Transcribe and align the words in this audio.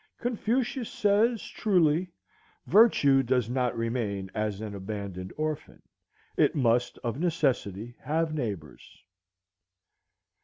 Confucius 0.17 0.89
says 0.89 1.43
truly, 1.43 2.09
"Virtue 2.65 3.21
does 3.21 3.51
not 3.51 3.77
remain 3.77 4.31
as 4.33 4.59
an 4.59 4.73
abandoned 4.73 5.31
orphan; 5.37 5.79
it 6.35 6.55
must 6.55 6.97
of 7.03 7.19
necessity 7.19 7.93
have 7.99 8.33
neighbors." 8.33 9.03